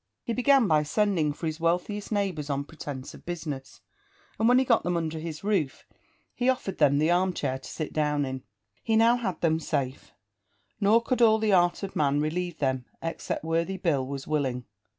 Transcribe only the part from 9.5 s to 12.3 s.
safe, nor could all the art of man